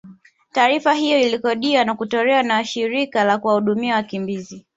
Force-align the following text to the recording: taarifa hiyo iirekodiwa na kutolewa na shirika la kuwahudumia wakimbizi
taarifa 0.51 0.93
hiyo 0.93 1.17
iirekodiwa 1.21 1.83
na 1.83 1.95
kutolewa 1.95 2.43
na 2.43 2.65
shirika 2.65 3.23
la 3.23 3.37
kuwahudumia 3.37 3.95
wakimbizi 3.95 4.65